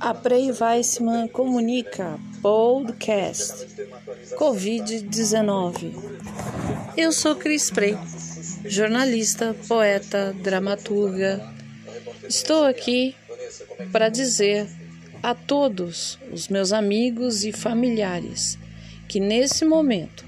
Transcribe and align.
A 0.00 0.14
Prey 0.14 0.50
Weissman 0.52 1.28
comunica 1.28 2.18
podcast 2.40 3.66
Covid-19. 4.36 5.94
Eu 6.96 7.12
sou 7.12 7.34
Cris 7.36 7.70
Prey, 7.70 7.96
jornalista, 8.64 9.54
poeta, 9.66 10.34
dramaturga. 10.42 11.44
Estou 12.28 12.64
aqui 12.64 13.14
para 13.92 14.08
dizer 14.08 14.68
a 15.22 15.34
todos 15.34 16.18
os 16.32 16.48
meus 16.48 16.72
amigos 16.72 17.44
e 17.44 17.52
familiares 17.52 18.58
que 19.08 19.18
nesse 19.18 19.64
momento 19.64 20.24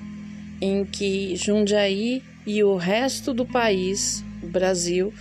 em 0.60 0.84
que 0.84 1.36
Jundiaí 1.36 2.22
e 2.46 2.62
o 2.64 2.76
resto 2.76 3.32
do 3.32 3.46
país, 3.46 4.24
Brasil, 4.42 5.12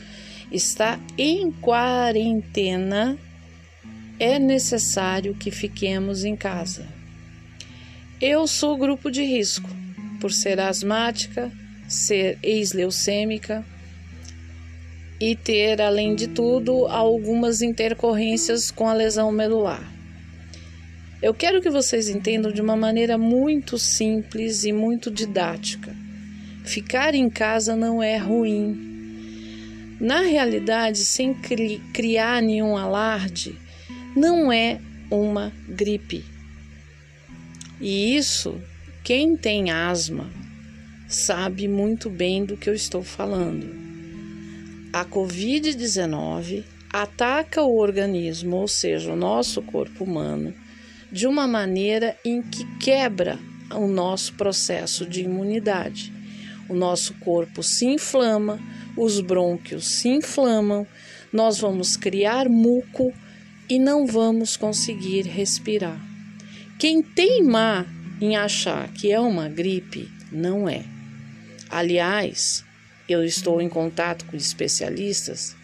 está 0.52 1.00
em 1.18 1.52
quarentena, 1.52 3.18
é 4.20 4.38
necessário 4.38 5.34
que 5.34 5.50
fiquemos 5.50 6.26
em 6.26 6.36
casa. 6.36 6.86
Eu 8.20 8.46
sou 8.46 8.78
grupo 8.78 9.10
de 9.10 9.24
risco, 9.24 9.70
por 10.20 10.34
ser 10.34 10.60
asmática, 10.60 11.50
ser 11.88 12.38
ex-leucêmica 12.44 13.66
e 15.20 15.36
ter, 15.36 15.82
além 15.82 16.16
de 16.16 16.28
tudo, 16.28 16.86
algumas 16.88 17.62
intercorrências 17.62 18.70
com 18.70 18.88
a 18.88 18.94
lesão 18.94 19.32
medular. 19.32 19.90
Eu 21.22 21.34
quero 21.34 21.62
que 21.62 21.70
vocês 21.70 22.10
entendam 22.10 22.52
de 22.52 22.62
uma 22.62 22.76
maneira 22.76 23.18
muito 23.18 23.78
simples 23.78 24.64
e 24.66 24.72
muito 24.72 25.10
didática. 25.10 25.96
Ficar 26.64 27.16
em 27.16 27.30
casa 27.30 27.76
não 27.76 28.04
é 28.04 28.18
ruim. 28.18 29.98
Na 30.00 30.22
realidade, 30.22 31.00
sem 31.00 31.34
cri 31.34 31.82
criar 31.94 32.42
nenhum 32.42 32.78
alarde, 32.78 33.58
não 34.20 34.52
é 34.52 34.82
uma 35.10 35.54
gripe. 35.68 36.26
E 37.80 38.18
isso, 38.18 38.62
quem 39.02 39.38
tem 39.38 39.72
asma 39.72 40.30
sabe 41.08 41.70
muito 41.70 42.10
bem 42.10 42.44
do 42.44 42.58
que 42.58 42.70
eu 42.70 42.74
estou 42.74 43.02
falando. 43.02 43.74
A 44.92 45.06
Covid-19 45.06 46.66
ataca 46.92 47.64
o 47.64 47.78
organismo, 47.78 48.58
ou 48.58 48.68
seja, 48.68 49.14
o 49.14 49.16
nosso 49.16 49.62
corpo 49.62 50.04
humano 50.04 50.54
de 51.10 51.26
uma 51.26 51.48
maneira 51.48 52.18
em 52.26 52.42
que 52.42 52.66
quebra 52.78 53.40
o 53.74 53.88
nosso 53.88 54.34
processo 54.34 55.06
de 55.06 55.22
imunidade. 55.22 56.12
O 56.68 56.76
nosso 56.76 57.14
corpo 57.16 57.64
se 57.64 57.86
inflama, 57.86 58.60
os 58.98 59.22
brônquios 59.22 59.88
se 59.88 60.10
inflamam, 60.10 60.86
nós 61.32 61.60
vamos 61.60 61.96
criar 61.96 62.50
muco 62.50 63.14
e 63.70 63.78
não 63.78 64.08
vamos 64.08 64.58
conseguir 64.58 65.22
respirar. 65.22 66.00
Quem 66.80 67.02
teimar 67.02 67.86
em 68.20 68.36
achar 68.36 68.90
que 68.90 69.12
é 69.12 69.20
uma 69.20 69.48
gripe, 69.48 70.10
não 70.32 70.68
é. 70.68 70.84
Aliás, 71.70 72.66
eu 73.08 73.24
estou 73.24 73.62
em 73.62 73.70
contato 73.70 74.26
com 74.26 74.36
especialistas 74.36 75.56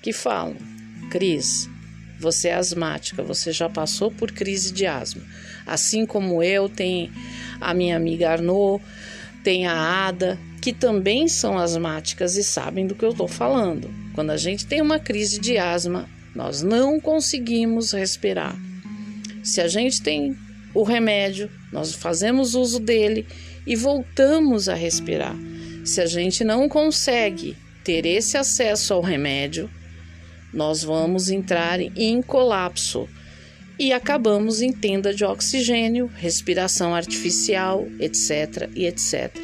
que 0.00 0.12
falam: 0.12 0.56
Cris, 1.10 1.68
você 2.18 2.48
é 2.48 2.54
asmática, 2.54 3.22
você 3.22 3.52
já 3.52 3.68
passou 3.68 4.10
por 4.10 4.30
crise 4.30 4.72
de 4.72 4.86
asma. 4.86 5.22
Assim 5.66 6.06
como 6.06 6.42
eu, 6.42 6.68
tem 6.68 7.10
a 7.60 7.74
minha 7.74 7.96
amiga 7.96 8.30
Arnaud, 8.30 8.82
tem 9.42 9.66
a 9.66 10.06
Ada, 10.06 10.38
que 10.60 10.72
também 10.72 11.26
são 11.26 11.58
asmáticas 11.58 12.36
e 12.36 12.44
sabem 12.44 12.86
do 12.86 12.94
que 12.94 13.04
eu 13.04 13.10
estou 13.10 13.28
falando. 13.28 13.90
Quando 14.14 14.30
a 14.30 14.36
gente 14.36 14.66
tem 14.66 14.82
uma 14.82 14.98
crise 14.98 15.38
de 15.38 15.56
asma, 15.56 16.08
nós 16.34 16.62
não 16.62 17.00
conseguimos 17.00 17.92
respirar. 17.92 18.56
Se 19.42 19.60
a 19.60 19.68
gente 19.68 20.02
tem 20.02 20.36
o 20.74 20.82
remédio, 20.82 21.50
nós 21.72 21.94
fazemos 21.94 22.54
uso 22.54 22.78
dele 22.78 23.26
e 23.66 23.74
voltamos 23.74 24.68
a 24.68 24.74
respirar. 24.74 25.36
Se 25.84 26.00
a 26.00 26.06
gente 26.06 26.44
não 26.44 26.68
consegue 26.68 27.56
ter 27.82 28.06
esse 28.06 28.36
acesso 28.36 28.94
ao 28.94 29.00
remédio, 29.00 29.70
nós 30.52 30.82
vamos 30.82 31.30
entrar 31.30 31.80
em 31.80 32.20
colapso 32.20 33.08
e 33.78 33.92
acabamos 33.92 34.60
em 34.60 34.72
tenda 34.72 35.14
de 35.14 35.24
oxigênio, 35.24 36.10
respiração 36.14 36.94
artificial, 36.94 37.86
etc. 37.98 38.68
e 38.74 38.84
etc. 38.84 39.34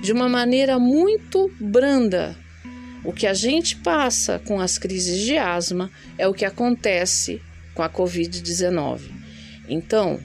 De 0.00 0.12
uma 0.12 0.28
maneira 0.28 0.78
muito 0.78 1.50
branda. 1.60 2.34
O 3.04 3.12
que 3.12 3.26
a 3.26 3.34
gente 3.34 3.76
passa 3.76 4.38
com 4.38 4.60
as 4.60 4.78
crises 4.78 5.24
de 5.24 5.36
asma 5.36 5.90
é 6.16 6.26
o 6.26 6.34
que 6.34 6.44
acontece 6.44 7.40
com 7.74 7.82
a 7.82 7.88
Covid-19. 7.88 9.00
Então, 9.68 10.18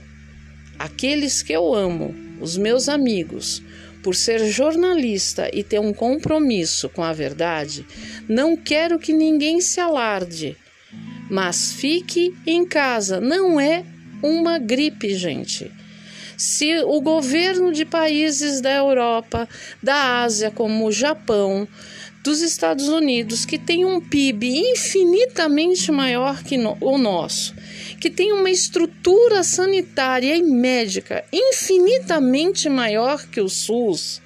aqueles 0.80 1.44
que 1.44 1.54
eu 1.54 1.74
amo, 1.74 2.16
os 2.42 2.58
meus 2.58 2.90
amigos, 2.90 3.62
por 4.02 4.16
ser 4.16 4.46
jornalista 4.50 5.50
e 5.54 5.64
ter 5.64 5.80
um 5.80 5.94
compromisso 5.94 6.90
com 6.90 7.04
a 7.04 7.14
verdade, 7.14 7.86
não 8.28 8.58
quero 8.58 9.00
que 9.00 9.14
ninguém 9.14 9.62
se 9.62 9.80
alarde. 9.80 10.58
Mas 11.30 11.72
fique 11.72 12.36
em 12.46 12.66
casa, 12.66 13.22
não 13.22 13.60
é 13.60 13.86
uma 14.22 14.60
gripe, 14.60 15.16
gente. 15.16 15.72
Se 16.46 16.84
o 16.84 17.00
governo 17.00 17.72
de 17.72 17.86
países 17.86 18.59
da 18.59 18.70
Europa, 18.70 19.48
da 19.81 20.24
Ásia, 20.24 20.52
como 20.52 20.86
o 20.86 20.92
Japão, 20.92 21.66
dos 22.22 22.42
Estados 22.42 22.90
Unidos, 22.90 23.46
que 23.46 23.58
tem 23.58 23.86
um 23.86 24.02
PIB 24.02 24.59
infinitamente 24.74 25.90
maior 25.90 26.44
que 26.44 26.58
no, 26.58 26.78
o 26.81 26.98
nosso, 26.98 27.56
que 27.98 28.09
tem 28.09 28.34
uma 28.34 28.50
estrutura 28.50 29.42
sanitária 29.42 30.36
e 30.36 30.44
médica 30.44 31.24
infinitamente 31.31 32.68
maior 32.68 33.25
que 33.25 33.40
o 33.40 33.48
SUS, 33.48 34.22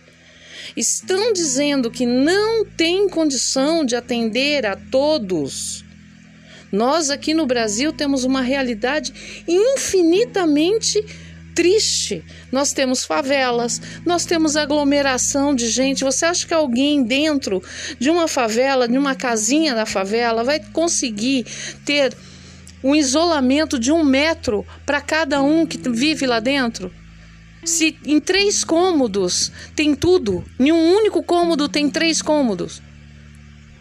estão 0.76 1.32
dizendo 1.32 1.92
que 1.92 2.08
não 2.08 2.66
tem 2.66 3.08
condição 3.08 3.86
de 3.86 3.96
atender 3.96 4.66
a 4.66 4.76
todos. 4.76 5.86
Nós 6.72 7.12
aqui 7.12 7.36
no 7.36 7.46
Brasil 7.46 7.94
temos 7.94 8.24
uma 8.24 8.42
realidade 8.42 9.44
infinitamente 9.48 11.06
triste. 11.58 12.24
Nós 12.52 12.72
temos 12.72 13.04
favelas, 13.04 13.82
nós 14.06 14.26
temos 14.26 14.56
aglomeração 14.56 15.56
de 15.56 15.68
gente. 15.68 16.04
Você 16.04 16.24
acha 16.24 16.46
que 16.46 16.54
alguém 16.54 17.02
dentro 17.02 17.64
de 17.98 18.12
uma 18.12 18.28
favela, 18.28 18.88
de 18.88 18.96
uma 18.96 19.16
casinha 19.16 19.74
da 19.74 19.84
favela, 19.84 20.44
vai 20.44 20.60
conseguir 20.60 21.48
ter 21.84 22.16
um 22.84 22.94
isolamento 22.94 23.80
de 23.80 23.92
um 23.92 24.04
metro 24.04 24.64
para 24.86 25.02
cada 25.02 25.42
um 25.42 25.66
que 25.66 25.80
vive 25.90 26.28
lá 26.28 26.40
dentro? 26.40 26.94
Se 27.66 27.98
em 28.06 28.20
três 28.20 28.64
cômodos 28.64 29.52
tem 29.76 29.96
tudo, 29.96 30.46
em 30.60 30.72
um 30.72 30.94
único 30.94 31.24
cômodo 31.24 31.68
tem 31.68 31.90
três 31.90 32.22
cômodos. 32.22 32.84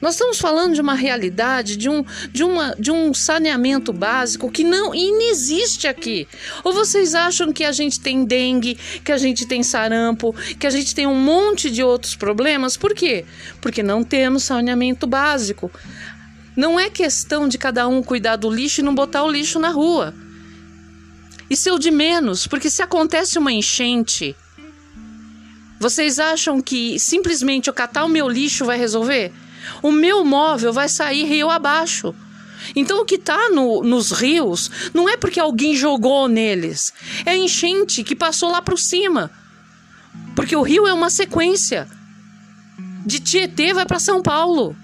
Nós 0.01 0.15
estamos 0.15 0.39
falando 0.39 0.75
de 0.75 0.81
uma 0.81 0.95
realidade, 0.95 1.77
de 1.77 1.89
um, 1.89 2.05
de 2.31 2.45
uma, 2.45 2.75
de 2.79 2.91
um 2.91 3.15
saneamento 3.15 3.93
básico 3.93 4.51
que 4.51 4.63
não 4.63 4.95
inexiste 4.95 5.89
aqui. 5.89 6.29
Ou 6.63 6.73
vocês 6.73 7.15
acham 7.15 7.53
que 7.53 7.65
a 7.65 7.73
gente 7.73 7.99
tem 8.01 8.25
dengue, 8.25 8.79
que 9.03 9.11
a 9.11 9.17
gente 9.17 9.47
tem 9.47 9.63
sarampo, 9.63 10.35
que 10.59 10.67
a 10.67 10.71
gente 10.71 10.95
tem 10.95 11.07
um 11.07 11.15
monte 11.15 11.71
de 11.71 11.83
outros 11.83 12.15
problemas? 12.15 12.77
Por 12.77 12.95
quê? 12.95 13.25
Porque 13.61 13.83
não 13.83 14.05
temos 14.05 14.45
saneamento 14.45 15.07
básico. 15.07 15.71
Não 16.55 16.79
é 16.79 16.91
questão 16.91 17.49
de 17.49 17.57
cada 17.57 17.89
um 17.89 18.03
cuidar 18.03 18.37
do 18.37 18.51
lixo 18.51 18.81
e 18.81 18.85
não 18.85 18.95
botar 18.95 19.25
o 19.25 19.31
lixo 19.31 19.59
na 19.59 19.71
rua. 19.71 20.15
Isso 21.49 21.69
é 21.69 21.73
o 21.73 21.79
de 21.79 21.91
menos, 21.91 22.47
porque 22.47 22.69
se 22.69 22.83
acontece 22.83 23.39
uma 23.39 23.53
enchente, 23.53 24.35
vocês 25.79 26.19
acham 26.19 26.61
que 26.61 26.99
simplesmente 26.99 27.69
eu 27.69 27.75
catar 27.75 28.05
o 28.05 28.09
meu 28.09 28.29
lixo 28.29 28.65
vai 28.65 28.77
resolver? 28.77 29.33
O 29.83 29.91
meu 29.93 30.25
móvel 30.25 30.73
vai 30.73 30.89
sair 30.89 31.25
rio 31.25 31.51
abaixo. 31.51 32.15
Então, 32.75 33.01
o 33.01 33.05
que 33.05 33.17
está 33.17 33.51
no, 33.51 33.83
nos 33.83 34.11
rios 34.11 34.71
não 34.93 35.09
é 35.09 35.17
porque 35.17 35.39
alguém 35.39 35.77
jogou 35.77 36.27
neles, 36.29 36.93
é 37.25 37.37
enchente 37.37 38.03
que 38.03 38.17
passou 38.17 38.51
lá 38.51 38.61
para 38.61 38.77
cima. 38.77 39.31
Porque 40.35 40.57
o 40.57 40.63
rio 40.63 40.87
é 40.87 40.93
uma 40.93 41.11
sequência. 41.11 41.89
De 43.05 43.21
Tietê 43.21 43.73
vai 43.73 43.87
para 43.87 43.99
São 43.99 44.23
Paulo. 44.23 44.77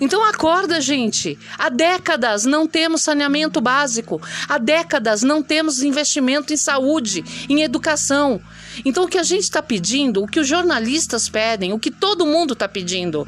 Então 0.00 0.22
acorda, 0.22 0.80
gente. 0.80 1.38
Há 1.58 1.68
décadas 1.68 2.44
não 2.44 2.66
temos 2.66 3.02
saneamento 3.02 3.60
básico. 3.60 4.20
Há 4.48 4.58
décadas 4.58 5.22
não 5.22 5.42
temos 5.42 5.82
investimento 5.82 6.52
em 6.52 6.56
saúde, 6.56 7.24
em 7.48 7.62
educação. 7.62 8.40
Então 8.84 9.04
o 9.04 9.08
que 9.08 9.18
a 9.18 9.22
gente 9.22 9.42
está 9.42 9.62
pedindo, 9.62 10.22
o 10.22 10.26
que 10.26 10.38
os 10.38 10.46
jornalistas 10.46 11.28
pedem, 11.28 11.72
o 11.72 11.78
que 11.78 11.90
todo 11.90 12.26
mundo 12.26 12.52
está 12.52 12.68
pedindo, 12.68 13.26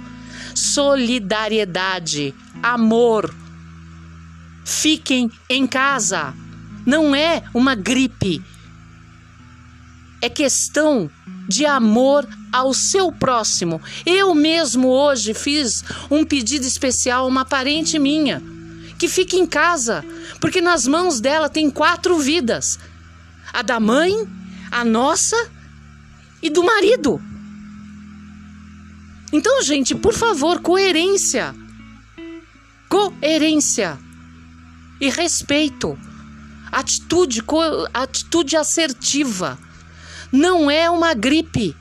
solidariedade, 0.54 2.34
amor. 2.62 3.34
Fiquem 4.64 5.30
em 5.48 5.66
casa. 5.66 6.34
Não 6.86 7.14
é 7.14 7.42
uma 7.54 7.74
gripe. 7.74 8.42
É 10.22 10.28
questão 10.28 11.10
de 11.48 11.66
amor 11.66 12.28
ao 12.52 12.72
seu 12.74 13.10
próximo. 13.10 13.80
Eu 14.04 14.34
mesmo 14.34 14.88
hoje 14.88 15.34
fiz 15.34 15.84
um 16.10 16.24
pedido 16.24 16.66
especial 16.66 17.24
a 17.24 17.28
uma 17.28 17.44
parente 17.44 17.98
minha 17.98 18.42
que 18.98 19.08
fique 19.08 19.36
em 19.36 19.46
casa, 19.46 20.04
porque 20.40 20.60
nas 20.60 20.86
mãos 20.86 21.20
dela 21.20 21.48
tem 21.48 21.70
quatro 21.70 22.18
vidas: 22.18 22.78
a 23.52 23.62
da 23.62 23.80
mãe, 23.80 24.14
a 24.70 24.84
nossa 24.84 25.50
e 26.42 26.50
do 26.50 26.62
marido. 26.62 27.20
Então, 29.32 29.62
gente, 29.62 29.94
por 29.94 30.14
favor, 30.14 30.60
coerência. 30.60 31.54
Coerência 32.88 33.98
e 35.00 35.08
respeito. 35.08 35.98
Atitude, 36.70 37.42
atitude 37.94 38.56
assertiva. 38.56 39.58
Não 40.32 40.70
é 40.70 40.90
uma 40.90 41.14
gripe. 41.14 41.76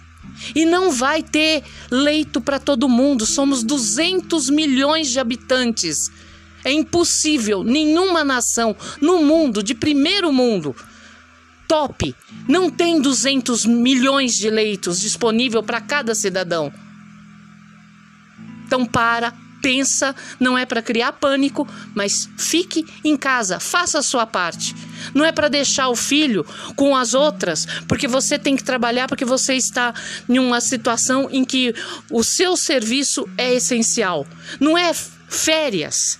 E 0.55 0.65
não 0.65 0.91
vai 0.91 1.21
ter 1.21 1.63
leito 1.91 2.39
para 2.39 2.59
todo 2.59 2.87
mundo. 2.87 3.25
Somos 3.25 3.63
200 3.63 4.49
milhões 4.49 5.09
de 5.09 5.19
habitantes. 5.19 6.09
É 6.63 6.71
impossível 6.71 7.63
nenhuma 7.63 8.23
nação 8.23 8.75
no 9.01 9.23
mundo, 9.23 9.63
de 9.63 9.73
primeiro 9.73 10.31
mundo, 10.31 10.75
top, 11.69 12.15
não 12.47 12.67
tem 12.71 12.99
200 12.99 13.63
milhões 13.63 14.33
de 14.33 14.49
leitos 14.49 14.99
disponível 14.99 15.61
para 15.61 15.79
cada 15.79 16.15
cidadão. 16.15 16.73
Então 18.69 18.85
para, 18.85 19.33
pensa, 19.63 20.15
não 20.39 20.55
é 20.55 20.63
para 20.63 20.79
criar 20.79 21.13
pânico, 21.13 21.67
mas 21.95 22.29
fique 22.37 22.85
em 23.03 23.17
casa, 23.17 23.59
faça 23.59 23.97
a 23.97 24.03
sua 24.03 24.27
parte. 24.27 24.75
Não 25.11 25.25
é 25.25 25.31
para 25.31 25.47
deixar 25.47 25.87
o 25.87 25.95
filho 25.95 26.45
com 26.75 26.95
as 26.95 27.15
outras, 27.15 27.65
porque 27.87 28.07
você 28.07 28.37
tem 28.37 28.55
que 28.55 28.63
trabalhar, 28.63 29.07
porque 29.07 29.25
você 29.25 29.55
está 29.55 29.91
em 30.29 30.37
uma 30.37 30.61
situação 30.61 31.27
em 31.31 31.43
que 31.43 31.73
o 32.11 32.23
seu 32.23 32.55
serviço 32.55 33.27
é 33.39 33.55
essencial. 33.55 34.27
Não 34.59 34.77
é 34.77 34.93
férias. 34.93 36.19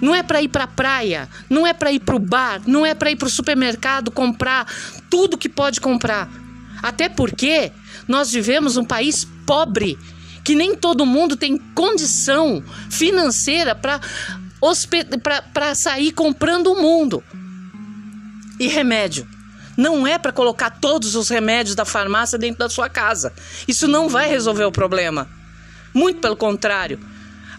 Não 0.00 0.14
é 0.14 0.22
para 0.22 0.40
ir 0.40 0.48
para 0.48 0.64
a 0.64 0.68
praia, 0.68 1.28
não 1.50 1.66
é 1.66 1.72
para 1.72 1.90
ir 1.90 1.98
para 1.98 2.14
o 2.14 2.20
bar, 2.20 2.62
não 2.64 2.86
é 2.86 2.94
para 2.94 3.10
ir 3.10 3.16
para 3.16 3.26
o 3.26 3.30
supermercado 3.30 4.12
comprar 4.12 4.68
tudo 5.10 5.36
que 5.36 5.48
pode 5.48 5.80
comprar. 5.80 6.30
Até 6.80 7.08
porque 7.08 7.72
nós 8.06 8.30
vivemos 8.30 8.76
um 8.76 8.84
país 8.84 9.26
pobre 9.44 9.98
que 10.50 10.56
nem 10.56 10.74
todo 10.74 11.06
mundo 11.06 11.36
tem 11.36 11.56
condição 11.76 12.60
financeira 12.90 13.72
para 13.72 14.00
sair 15.76 16.10
comprando 16.10 16.72
o 16.72 16.82
mundo. 16.82 17.22
E 18.58 18.66
remédio. 18.66 19.28
Não 19.76 20.04
é 20.04 20.18
para 20.18 20.32
colocar 20.32 20.70
todos 20.70 21.14
os 21.14 21.28
remédios 21.28 21.76
da 21.76 21.84
farmácia 21.84 22.36
dentro 22.36 22.58
da 22.58 22.68
sua 22.68 22.88
casa. 22.88 23.32
Isso 23.68 23.86
não 23.86 24.08
vai 24.08 24.28
resolver 24.28 24.64
o 24.64 24.72
problema. 24.72 25.28
Muito 25.94 26.18
pelo 26.18 26.34
contrário. 26.34 26.98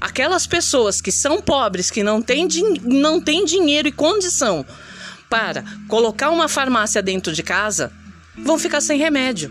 Aquelas 0.01 0.45
pessoas 0.45 0.99
que 0.99 1.13
são 1.13 1.41
pobres, 1.41 1.89
que 1.89 2.03
não 2.03 2.21
têm, 2.21 2.45
não 2.83 3.21
têm 3.21 3.45
dinheiro 3.45 3.87
e 3.87 3.93
condição 3.93 4.65
para 5.29 5.63
colocar 5.87 6.29
uma 6.29 6.49
farmácia 6.49 7.01
dentro 7.01 7.31
de 7.31 7.41
casa, 7.41 7.89
vão 8.35 8.59
ficar 8.59 8.81
sem 8.81 8.99
remédio. 8.99 9.49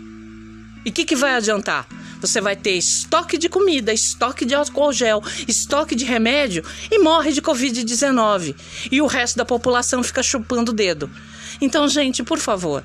E 0.85 0.91
o 0.91 0.93
que, 0.93 1.05
que 1.05 1.15
vai 1.15 1.33
adiantar? 1.33 1.87
Você 2.21 2.39
vai 2.39 2.55
ter 2.55 2.77
estoque 2.77 3.35
de 3.35 3.49
comida, 3.49 3.91
estoque 3.91 4.45
de 4.45 4.53
álcool 4.53 4.93
gel, 4.93 5.23
estoque 5.47 5.95
de 5.95 6.05
remédio 6.05 6.63
e 6.91 6.99
morre 6.99 7.31
de 7.31 7.41
Covid-19. 7.41 8.55
E 8.91 9.01
o 9.01 9.07
resto 9.07 9.37
da 9.37 9.43
população 9.43 10.03
fica 10.03 10.21
chupando 10.21 10.71
o 10.71 10.75
dedo. 10.75 11.09
Então, 11.59 11.87
gente, 11.87 12.23
por 12.23 12.37
favor, 12.37 12.83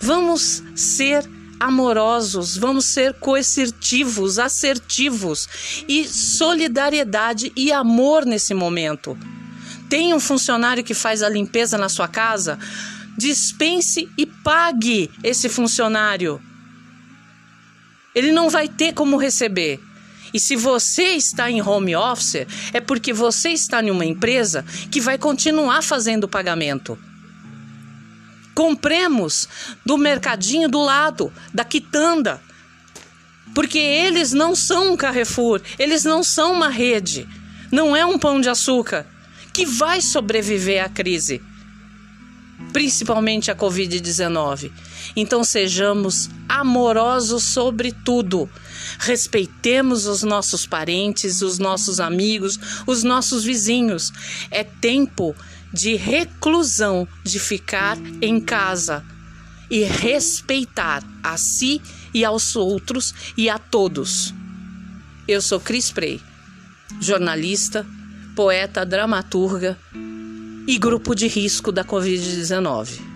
vamos 0.00 0.62
ser 0.76 1.28
amorosos, 1.58 2.56
vamos 2.56 2.86
ser 2.86 3.14
coercitivos, 3.14 4.38
assertivos 4.38 5.48
e 5.88 6.06
solidariedade 6.06 7.52
e 7.56 7.72
amor 7.72 8.24
nesse 8.24 8.54
momento. 8.54 9.18
Tem 9.88 10.14
um 10.14 10.20
funcionário 10.20 10.82
que 10.82 10.94
faz 10.94 11.22
a 11.22 11.28
limpeza 11.28 11.76
na 11.76 11.88
sua 11.88 12.08
casa? 12.08 12.58
Dispense 13.16 14.08
e 14.16 14.26
pague 14.26 15.10
esse 15.22 15.48
funcionário 15.48 16.40
ele 18.14 18.32
não 18.32 18.50
vai 18.50 18.68
ter 18.68 18.92
como 18.92 19.16
receber. 19.16 19.80
E 20.32 20.40
se 20.40 20.56
você 20.56 21.12
está 21.12 21.50
em 21.50 21.60
home 21.60 21.94
office, 21.94 22.46
é 22.72 22.80
porque 22.80 23.12
você 23.12 23.50
está 23.50 23.82
em 23.82 23.90
uma 23.90 24.04
empresa 24.04 24.64
que 24.90 25.00
vai 25.00 25.18
continuar 25.18 25.82
fazendo 25.82 26.24
o 26.24 26.28
pagamento. 26.28 26.98
Compremos 28.54 29.48
do 29.84 29.98
mercadinho 29.98 30.68
do 30.68 30.82
lado, 30.82 31.32
da 31.52 31.64
quitanda. 31.64 32.40
Porque 33.54 33.78
eles 33.78 34.32
não 34.32 34.54
são 34.54 34.92
um 34.92 34.96
Carrefour, 34.96 35.60
eles 35.78 36.04
não 36.04 36.22
são 36.22 36.52
uma 36.52 36.68
rede, 36.68 37.28
não 37.70 37.94
é 37.94 38.04
um 38.04 38.18
pão 38.18 38.40
de 38.40 38.48
açúcar 38.48 39.06
que 39.52 39.66
vai 39.66 40.00
sobreviver 40.00 40.82
à 40.82 40.88
crise 40.88 41.42
principalmente 42.72 43.50
a 43.50 43.54
Covid-19. 43.54 44.70
Então 45.14 45.44
sejamos 45.44 46.30
amorosos 46.52 47.44
sobre 47.44 47.92
tudo. 47.92 48.48
Respeitemos 48.98 50.06
os 50.06 50.22
nossos 50.22 50.66
parentes, 50.66 51.40
os 51.40 51.58
nossos 51.58 51.98
amigos, 51.98 52.58
os 52.86 53.02
nossos 53.02 53.42
vizinhos. 53.42 54.12
É 54.50 54.62
tempo 54.62 55.34
de 55.72 55.96
reclusão, 55.96 57.08
de 57.24 57.38
ficar 57.38 57.96
em 58.20 58.38
casa 58.38 59.02
e 59.70 59.82
respeitar 59.82 61.02
a 61.22 61.38
si 61.38 61.80
e 62.12 62.22
aos 62.22 62.54
outros 62.54 63.14
e 63.34 63.48
a 63.48 63.58
todos. 63.58 64.34
Eu 65.26 65.40
sou 65.40 65.58
Cris 65.58 65.90
Prey, 65.90 66.20
jornalista, 67.00 67.86
poeta, 68.36 68.84
dramaturga 68.84 69.78
e 70.66 70.78
grupo 70.78 71.14
de 71.14 71.26
risco 71.26 71.72
da 71.72 71.82
Covid-19. 71.82 73.11